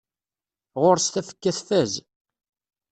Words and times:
Ɣur-s 0.81 1.07
tafekka 1.13 1.51
tfaz. 1.57 1.93